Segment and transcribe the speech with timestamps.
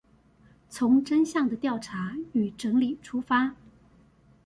[0.67, 3.55] 從真相的調查與整理出發